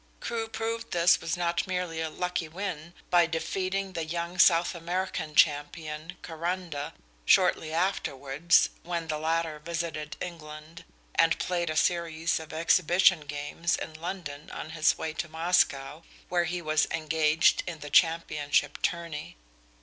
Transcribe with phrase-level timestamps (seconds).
[0.19, 5.35] Crewe proved this was not merely a lucky win by defeating the young South American
[5.35, 6.93] champion, Caranda,
[7.23, 13.93] shortly afterwards, when the latter visited England and played a series of exhibition games in
[13.93, 19.37] London on his way to Moscow, where he was engaged in the championship tourney.